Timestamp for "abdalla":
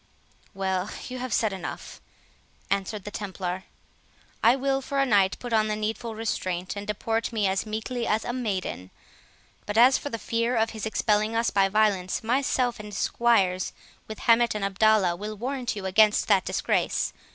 14.65-15.15